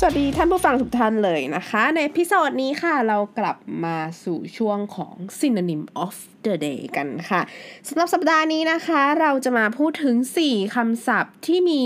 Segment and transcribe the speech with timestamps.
[0.00, 6.14] สวัสดีท่านผู้ฟังทุกท่านเลยนะคะ ในพิโซดนี้ค่ะเรากลับมาสู่ช่วงของ Synonym of
[6.44, 7.40] the Day กันค่ะ
[7.88, 11.84] สำหรับสัปดาห์นี้นะคะ เราจะมาพูดถึง 4คำศัพท์ที่มี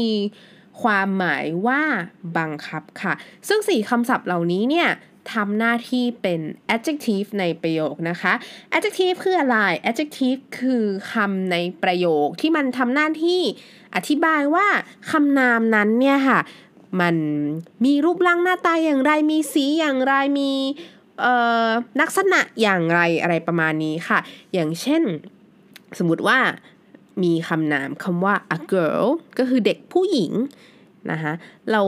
[0.82, 1.82] ความหมายว่า
[2.38, 3.14] บังคับค่ะ
[3.48, 4.88] ซึ่ง 4คำศัพท์เหล่านี้เนี่ย
[5.32, 6.40] ทำหน้าที่เป็น
[6.74, 8.32] adjective ในประโยคนะคะ
[8.76, 9.56] adjective คืออะไร
[9.90, 13.40] adjective คือคำในประโยคที่มันทำหน้าที่
[13.94, 14.66] อธิบายว่า
[15.10, 16.40] คำนามนั้นเนี่ยค่ะ
[17.00, 17.16] มัน
[17.84, 20.52] มีรูปร่างหน้าตาอย่างไรมีสีอย่างไรมี
[22.00, 24.18] ลักษณะอย่างไรอะไรประมาณนี้ค่ะ
[24.54, 25.02] อย่างเช่น
[25.98, 26.38] สมมติว่า
[27.22, 29.06] มีคำนามคำว่า a girl
[29.38, 30.32] ก็คือเด็กผู้หญิง
[31.10, 31.32] นะคะ
[31.72, 31.82] เรา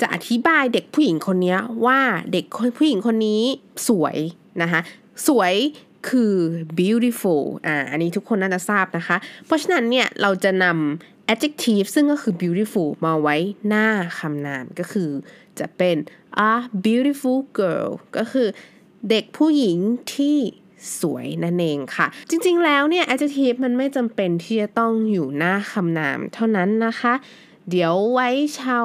[0.00, 2.00] จะอธิบายเด็กผู้หญิงคนนี้ว่า
[2.32, 2.44] เด็ก
[2.78, 3.42] ผู้หญิงคนนี้
[3.88, 4.16] สวย
[4.62, 4.80] นะคะ
[5.28, 5.54] สวย
[6.08, 6.34] คือ
[6.78, 13.36] beautiful อ่า อันนี้ทุกคนน่าจะทราบนะคะ เพราะฉะนั้นเนี่ยเราจะนำ adjective ซึ่งก็คือ beautiful มาไว้
[13.68, 13.88] หน้า
[14.18, 15.10] คำนามก็คือ
[15.58, 15.96] จะเป็น
[16.50, 16.52] a
[16.84, 18.48] beautiful girl ก็คือ
[19.10, 19.78] เด็กผู้หญิง
[20.14, 20.38] ที่
[21.00, 27.14] สวยนั่นเองค่ะ จริงๆแล้วเนี่ย adjective มันไม่จำเป็นที่จะต้องอยู่หน้าคำนามเท่านั้นนะคะ
[27.70, 28.78] เดี๋ยวไว้เช้า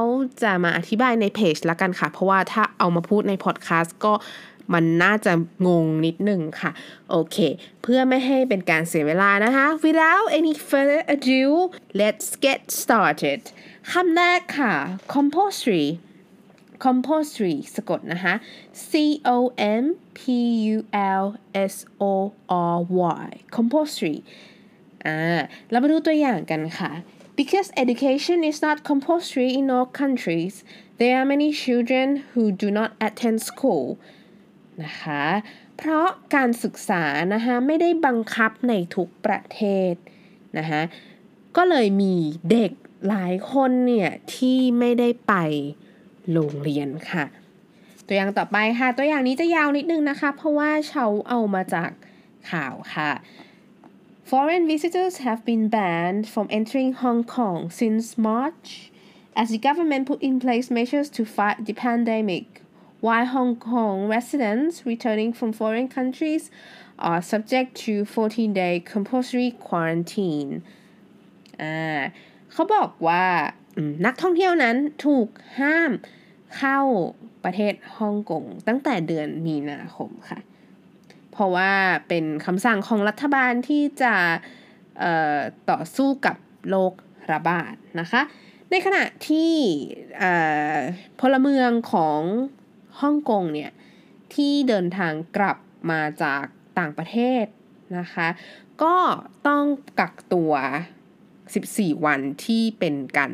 [0.44, 4.14] จะมาอธิบายในเพจละกันค่ะ เพราะว่าถ้าเอามาพูดในพอดแคสต์ก็
[4.73, 5.34] มันน่าจะ
[5.68, 6.72] งงนิดนึงค่ะ
[7.10, 7.38] โอเค
[7.82, 11.46] เพื่อไม่ให้เป็นการเสียเวลานะคะ without any further ado
[12.02, 13.42] let's get started
[13.92, 14.73] คำแรกค่ะ
[15.14, 15.88] compulsory
[16.86, 18.34] compulsory สะกดนะคะ
[18.88, 18.92] C
[19.36, 19.38] O
[19.82, 19.84] M
[20.18, 20.22] P
[20.76, 20.78] U
[21.23, 21.26] L
[21.73, 21.76] S
[22.12, 22.14] O
[22.73, 22.78] R
[23.20, 24.18] Y compulsory
[25.06, 26.92] อ่าเรามาดูตัวอย่างกันค่ะ
[27.40, 30.56] because education is not compulsory in all countries
[31.00, 33.86] there are many children who do not attend school
[34.83, 35.23] นะคะ
[35.77, 39.61] เพราะการศึกษานะคะไม่ได้บังคับในทุกประเท
[39.92, 39.93] ศ
[40.58, 40.82] นะคะ
[41.58, 42.15] ก็เลยมี
[42.52, 42.71] เด็ก
[43.08, 45.33] หลายคนเนี่ยที่ไม่ได้ไป
[46.32, 47.26] โรงเรียนค่ะ
[48.08, 51.92] ตัวอย่างต่อไปค่ะ ตัวอย่างนี้จะยาวนิดนึงนะคะ เพราะว่าเขาเอามาจาก
[52.52, 53.11] ข่าวค่ะ
[54.30, 58.92] Foreign visitors have been banned from entering Hong Kong since March
[59.42, 62.45] as the government put in place measures to fight the pandemic
[63.06, 66.44] while Hong Kong residents returning from foreign countries
[67.00, 70.52] are subject to 14-day compulsory quarantine
[71.62, 72.02] อ่า
[72.54, 73.26] เขาบอกว่า
[74.06, 74.76] นักท่องเที่ยวนั้น
[75.06, 75.28] ถูก
[75.60, 75.92] ห้าม
[76.58, 76.80] เข้า
[77.44, 80.40] ประเทศฮ่องกงตั้งแต่เดือนมีนาคมค่ะ
[81.32, 81.72] เพราะว่า
[82.08, 84.16] เป็นคำสั่งของรัฐบาลที่จะ
[85.72, 86.38] ต่อสู้กับ
[86.70, 86.94] โรค
[87.32, 88.22] ระบาดนะคะ
[88.72, 89.54] ในขณะที่
[91.20, 92.22] พลเมืองของ
[93.02, 93.72] ฮ่องกงเนี่ย
[94.34, 95.58] ที่เดินทางกลับ
[95.92, 96.44] มาจาก
[96.80, 97.46] ต่างประเทศ
[98.00, 98.28] นะคะ
[98.84, 98.96] ก็
[99.48, 99.66] ต้อง
[100.00, 100.54] กักตัว
[101.28, 103.32] 14 วันที่เป็นการ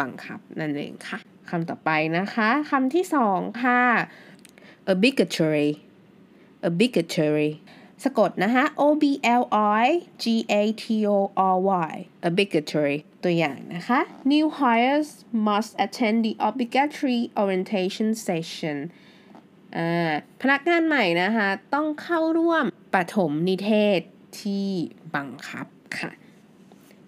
[0.00, 1.18] บังคับนั่นเองค่ะ
[1.50, 3.82] คำต่อไปนะคะคำที่สองค่ะ
[4.92, 5.68] a bigotry
[6.68, 7.50] a bigotry
[8.04, 9.04] สะกดนะคะ O B
[9.42, 9.44] L
[9.82, 9.86] I
[10.22, 10.24] G
[10.60, 10.84] A T
[11.14, 11.16] O
[11.54, 11.56] R
[11.90, 11.94] Y
[12.28, 12.94] a bigotry
[13.24, 14.00] ตัวอย่างนะคะ
[14.32, 15.10] new hires
[15.48, 18.76] must attend the obligatory orientation session
[20.42, 24.00] พนักงานใหม่นะคะ ต้องเข้าร่วมปฐมนิเทศ
[24.40, 24.68] ที่
[25.14, 25.66] บังคับ
[25.98, 26.10] ค่ะ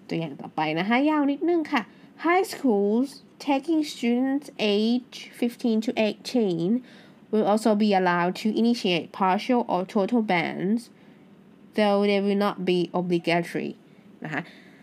[0.09, 1.83] ตัวอย่างต่อไปนะคะ ยาวนิดนึงค่ะ
[2.25, 3.09] high schools
[3.49, 6.83] taking students age 15 to 18
[7.33, 10.81] will also be allowed to initiate partial or total bans
[11.77, 13.73] though they will not be obligatory
[14.25, 14.43] นะคะ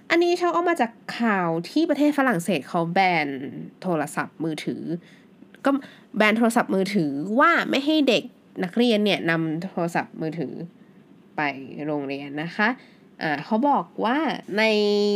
[0.10, 3.28] อันนี้เขาเอามาจากข่าวที่ประเทศฝรั่งเศสเขาแบน
[3.82, 4.84] โทรศัพท์มือถือ
[5.66, 5.72] ก็
[6.18, 8.24] แบนโทรศัพท์มือถือว่าไม่ให้เด็ก
[8.64, 10.54] นักเรียนเนี่ยนำโทรศัพท์มือถือ
[11.38, 11.42] ไป
[11.88, 12.68] โรงเรียนนะคะ
[13.46, 14.18] เขาบอกว่า
[14.58, 14.64] ใน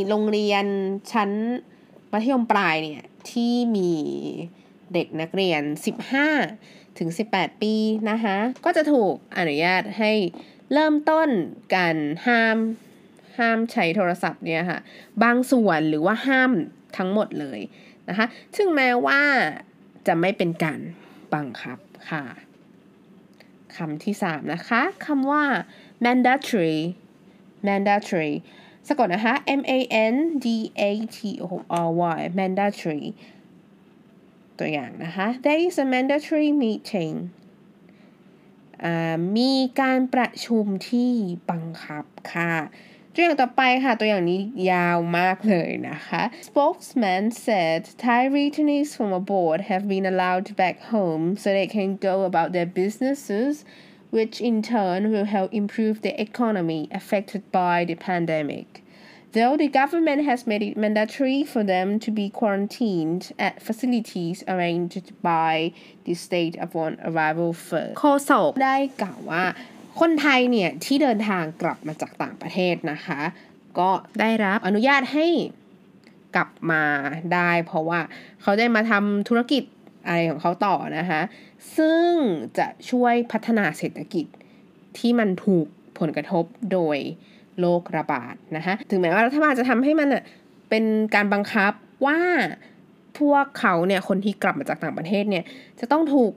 [0.10, 0.66] โรงเรียน
[1.12, 1.32] ชั้น
[2.12, 3.92] มัธยมปลายเนี่ยที่มี
[4.94, 5.62] เด็กนักเรียน
[6.32, 7.74] 15 ถึง 18 ปี
[8.10, 10.12] นะคะก็จะถูกอนุญาตให้
[10.74, 11.30] เริ่มต้น
[11.76, 11.96] การ
[12.28, 12.58] ห้าม
[13.38, 14.80] ห้ามใช้โทรศัพท์เนี่ยค่ะ
[15.24, 16.52] บางส่วนหรือว่าห้าม
[16.98, 17.60] ทั้งหมดเลย
[18.10, 18.26] นะคะ
[18.56, 19.22] ถึงแม้ว่า
[20.10, 20.80] จะไม่เป็นการ
[21.34, 21.80] บังคับ
[22.10, 22.24] ค่ะ
[23.76, 25.44] คำที่ 3 นะคะคำว่า
[26.06, 26.78] mandatory
[27.68, 28.34] mandatory
[28.88, 29.80] สะกดนะคะ M A
[30.14, 30.16] N
[30.46, 30.48] D
[30.90, 31.48] A T O
[31.88, 33.04] R Y mandatory
[34.60, 37.16] ตัวอย่างนะคะ there is a mandatory meeting
[39.38, 41.12] มีการประชุมที่
[41.50, 42.54] บังคับค่ะ
[43.19, 51.69] ตัวอย่างต่อไปค่ะ ตัวอย่างนี้ยาวมากเลยนะคะ spokesman said Thai returnees from abroad have been allowed back home so they
[51.77, 53.53] can go about their businesses
[54.17, 58.69] which in turn will help improve the economy affected by the pandemic
[59.37, 65.07] though the government has made it mandatory for them to be quarantined at facilities arranged
[65.23, 65.73] by
[66.07, 69.45] the state upon arrival first โฆษกได้กล่าวว่า
[70.00, 73.20] คนไทยเนี่ยที่เดินทางกลับมาจากต่างประเทศนะคะ
[73.80, 73.90] ก็
[74.20, 75.28] ได้รับอนุญาตให้
[76.36, 76.84] กลับมา
[77.34, 78.00] ได้ เพราะว่า
[78.42, 79.64] เขาได้มาทำธุรกิจ
[80.06, 81.22] อะไรของเขาต่อนะคะ
[81.78, 82.10] ซึ่ง
[82.58, 84.26] จะช่วยพัฒนาเศรษฐกิจ
[84.98, 85.68] ที่มันถูก
[86.00, 86.98] ผลกระทบโดย
[87.60, 90.08] โรคระบาดนะคะถึงแม้ว่ารัฐบาลจะทำให้มัน
[90.70, 90.84] เป็น
[91.16, 91.72] การบังคับ
[92.06, 92.20] ว่า
[93.20, 95.44] พวกเขาเนี่ยคนที่กลับมาจากต่างประเทศเนี่ย
[95.80, 96.32] จะต้องถูก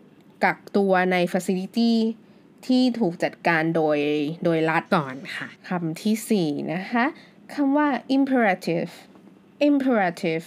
[0.45, 1.93] กักตัวใน facility
[2.67, 3.99] ที่ถูกจัดการโดย
[4.44, 7.05] โดยรัฐก่อนค่ะคำที่ 4 นะคะ
[7.55, 8.91] คำว่า imperative
[9.70, 10.44] imperative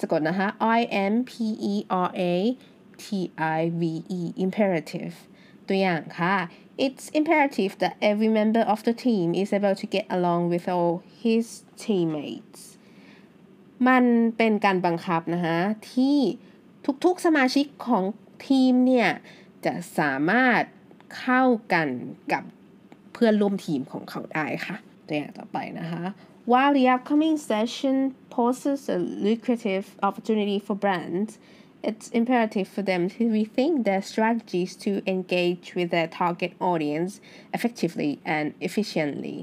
[0.00, 0.48] สะกดนะคะ
[0.78, 0.80] I
[1.12, 1.32] M P
[1.72, 1.74] E
[2.06, 2.34] R A
[3.02, 3.04] T
[3.58, 3.82] I V
[4.18, 5.14] E imperative
[5.66, 6.36] ตัวอย่างค่ะ
[6.84, 10.94] It's imperative that every member of the team is able to get along with all
[11.22, 11.46] his
[11.82, 12.60] teammates
[13.88, 14.04] มัน
[14.36, 15.58] เป็นการบังคับนะคะ
[15.92, 16.18] ที่
[17.04, 18.04] ทุกๆสมาชิกของ
[18.46, 19.10] ทีมเนี่ย
[19.64, 20.62] จะสามารถ
[21.18, 21.42] เข้า
[21.72, 21.88] กัน
[22.32, 22.44] กับ
[23.12, 24.76] เพื่อนร่วมทีมของเขาได้ค่ะ
[25.06, 26.04] ตัวอย่างต่อไปนะคะ
[26.52, 27.96] While the upcoming session
[28.30, 31.30] poses a lucrative opportunity for brands,
[31.88, 37.12] it's imperative for them to rethink their strategies to engage with their target audience
[37.56, 39.38] effectively and efficiently.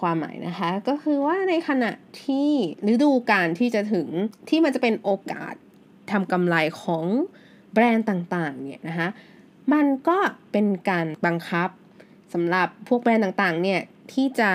[0.00, 1.92] ความหมายนะคะก็คือว่าในขณะ
[2.24, 2.50] ที่
[2.92, 4.08] ฤดูการที่จะถึง
[4.48, 5.54] ที่มันจะเป็นโอกาส
[6.10, 7.04] ทำกำไรของ
[7.72, 9.08] แบรนด์ต่างๆเนี่ยนะคะ
[9.72, 10.18] มันก็
[10.52, 11.68] เป็นการบังคับ
[12.32, 13.80] สำหรับพวกแบรนด์ต่างๆเนี่ย
[14.12, 14.50] ที่จะ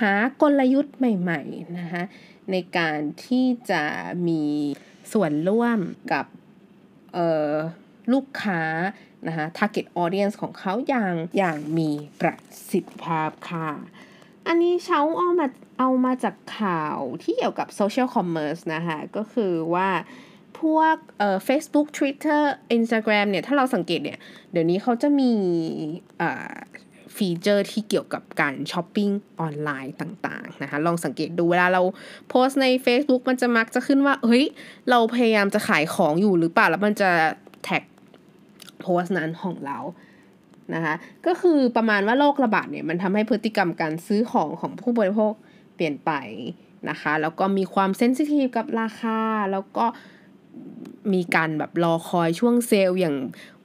[0.00, 2.02] หากลยุทธ์ใหม่ๆนะคะ
[2.50, 3.82] ในการที่จะ
[4.28, 4.44] มี
[5.12, 5.78] ส่วนร่วม
[6.12, 6.26] กับ
[8.12, 8.62] ลูกค้า
[9.26, 11.90] นะคะ target audience ของเขาอย่างอย่างมี
[12.20, 12.36] ประ
[12.70, 13.70] สิทธิภาพค่ะ
[14.46, 15.48] อันนี้เช้าเอามา
[15.78, 19.88] เอามาจากข่าวที่เกี่ยวกับ social commerce นะคะ ก็คือว่า
[20.60, 22.42] พวกเอ่อ Facebook Twitter
[22.76, 24.18] Instagram เนี่ย ถ้าเราสังเกตเนี่ย
[24.52, 25.32] เดี๋ยวนี้เขาจะมี
[26.20, 26.54] อ่า
[27.16, 29.10] ฟีเจอร์ที่เกี่ยวกับการช้อปปิ้ง
[29.40, 31.82] ออนไลน์ต่างๆนะคะ ลองสังเกตดูเวลาเรา
[32.28, 34.44] โพสใน Facebook มันจะมักจะขึ้นว่า เฮ้ย
[34.90, 37.10] เราพยายามจะขายของอยู่หรือเปล่า แล้วมันจะ
[37.64, 37.82] แท็ก
[38.80, 39.78] โพสนั้นของเรา
[40.74, 40.94] นะคะ
[41.26, 45.32] ก็คือประมาณว่าโรคระบาดเนี่ยมันทำให้พฤติกรรมการซื้อของของผู้บริโภค
[45.74, 46.12] เปลี่ยนไป
[46.90, 49.18] นะคะ แล้วก็มีความเซนซิทีฟกับราคา
[49.52, 49.86] แล้วก็
[51.12, 53.16] มีการแบบรอคอยช่วงเซลล์อย่าง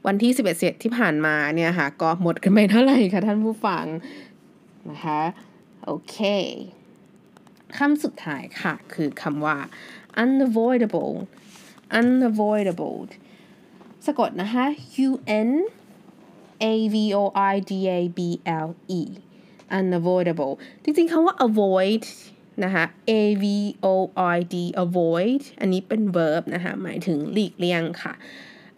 [0.05, 3.85] วันที่ 11เศษที่ผ่านมาเนี่ยค่ะ ก็หมดกันไปเท่าไหร่คะท่านผู้ฟัง
[4.89, 5.21] นะคะ
[5.85, 6.17] โอเค
[7.77, 9.57] คำสุดท้ายค่ะ คือคำว่า
[10.23, 11.13] unavoidable
[11.99, 12.99] unavoidable
[14.05, 14.65] สะกดนะคะ
[15.07, 15.09] u
[15.47, 15.51] n
[16.71, 17.19] a v o
[17.53, 18.19] i d a b
[18.65, 18.69] l
[18.99, 19.01] e
[19.77, 20.53] unavoidable
[20.83, 22.01] จริงๆคำว่า avoid
[22.63, 23.11] นะคะ a
[23.43, 23.45] v
[23.85, 23.87] o
[24.35, 28.13] i d avoid อันนี้เป็น verb นะคะหมายถึงหลีกเลี่ยงค่ะ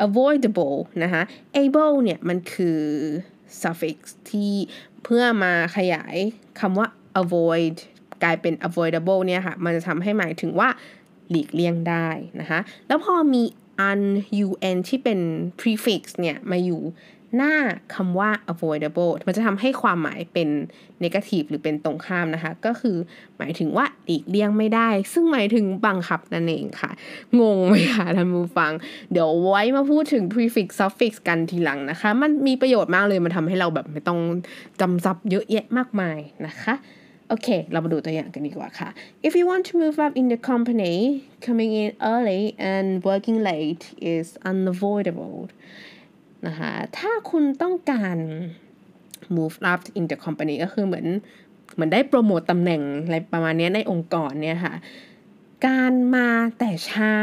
[0.05, 1.21] avoidable นะคะ
[1.63, 2.79] able เนี่ยมันคือ
[3.61, 3.97] suffix
[4.31, 4.53] ที่
[5.03, 6.15] เพื่อมาขยาย
[6.59, 6.87] คำว่า
[7.21, 7.75] avoid
[8.23, 10.69] กลายเป็น avoidable เนี่ยค่ะ มันจะทำให้หมายถึงว่า
[11.29, 12.09] หลีกเลี่ยงได้
[12.39, 13.43] นะคะ แล้วพอมี
[13.89, 14.01] un
[14.71, 15.19] un ที่เป็น
[15.59, 16.81] prefix เนี่ย มาอยู่
[17.35, 17.53] หน้า
[17.95, 20.49] คำว่า avoidable มันจะทำให้ความหมายเป็น
[21.03, 22.97] negative หรือเป็นตรงข้ามนะคะ ก็คือ
[23.37, 26.91] หมายถึงว่าหลีกเลี่ยงไม่ได้ ซึ่งหมายถึงบังคับนั่นเองค่ะ
[27.39, 28.71] งงไหมคะท่านผู้ฟัง
[29.11, 34.19] เดี๋ยวไว้มาพูดถึง prefix suffix กันทีหลังนะคะ มันมีประโยชน์มากเลย มันทำให้เราแบบไม่ต้อง
[34.81, 36.75] จำศัพท์เยอะแยะมากมายนะคะ
[37.29, 38.89] โอเค เรามาดูตัวอย่างกันดีกว่าค่ะ
[39.27, 40.95] If you want to move up in the company
[41.45, 43.83] coming in early and working late
[44.13, 45.37] is unavoidable
[46.47, 48.17] นะคะถ้าคุณต้องการ
[49.35, 51.07] move up in the company ก็คือเหมือน
[51.73, 54.75] เหมือนได้โปรโมตตำแหน่งอะไรประมาณนี้ในองค์กรเนี่ยค่ะ
[55.67, 56.29] การมา
[56.59, 57.15] แต่เช้า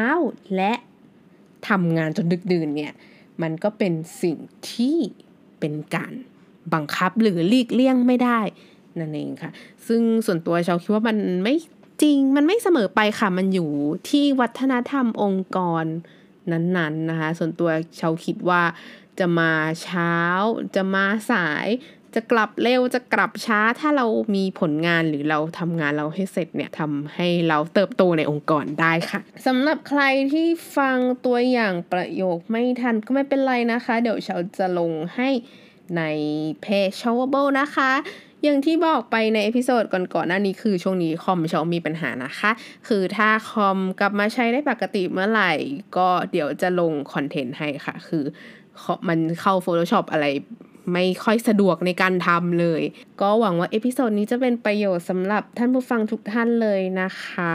[0.56, 0.72] และ
[1.68, 2.92] ทำงานจนดึกดื่นเนี่ย
[3.42, 4.36] มันก็เป็นสิ่ง
[4.70, 4.96] ที่
[5.60, 6.12] เป็นการ
[6.74, 8.40] บังคับหรือหลีกเลี่ยงไม่ได้
[8.98, 9.50] นั่นเองค่ะ
[9.86, 11.54] ซึ่งส่วนตัวชาวคิดว่ามันไม่
[12.02, 13.70] จริง มันไม่เสมอไปค่ะ มันอยู่
[14.08, 15.84] ที่วัฒนธรรมองค์กร
[16.52, 18.62] นั้นๆนะคะ ส่วนตัวชาวคิดว่า
[19.18, 19.52] จะมา
[19.82, 20.14] เช้า
[20.74, 21.68] จะมาสาย
[22.14, 30.02] จะกลับเร็วจะกลับช้าถ้าเรามีผลงานหรือเราทำงานเราให้เสร็จเนี่ยทำให้เราเติบโตในองค์กรได้ค่ะสำหรับใคร
[30.32, 35.28] ที่ฟังตัวอย่างประโยคไม่ทันก็ไม่เป็นไรนะคะ เดี๋ยวเชาจะลงให้
[35.96, 36.02] ใน
[36.62, 37.92] เพจ Showable นะคะ
[38.44, 42.50] อย่างที่บอกไปใน episode ก่อนๆหน้านี้คือช่วงนี้คอมเชามีปัญหานะคะ
[42.88, 45.52] คือถ้าคอมกลับมาใช้ได้ปกติเมื่อไหร่
[45.96, 48.24] ก็เดี๋ยวจะลงคอนเทนต์ให้ค่ะ คือ
[49.08, 50.26] มันเข้า Photoshop อะไร
[50.92, 52.82] ไม่ค่อยสะดวกในการทำเลย
[53.20, 57.54] ก็หวังว่า episode นี้จะเป็นประโยชน์สำหรับท่านผู้ฟังทุกท่านเลยนะคะ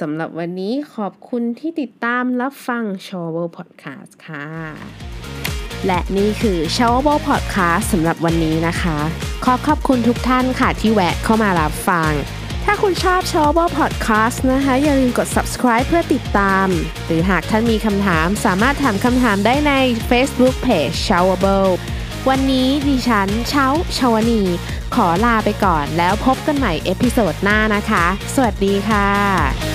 [0.00, 5.13] สำหรับวันนี้ขอบคุณที่ติดตามรับฟัง s h o w e r Podcast ค่ะ
[5.86, 8.98] และนี่คือ s h o w e Podcast สำหรับวันนี้นะคะ
[9.44, 12.10] ขอขอบคุณทุกท่านค่ะที่แวะเข้ามารับฟัง
[12.64, 16.66] ถ้าคุณชอบ s h o w e Podcast นะคะ อย่าลืมกด subscribe เพื่อติดตาม
[17.06, 19.72] หรือหากท่านมีคำถามสามารถถามคำถามได้ใน
[20.10, 21.78] Facebook Page s h o w e
[22.28, 23.66] วันนี้ดิฉันเช้า
[23.98, 24.42] ชาวนี
[24.94, 29.73] ขอลาไปก่อนแล้วพบกันใหม่ episode หน้านะคะ สวัสดีค่ะ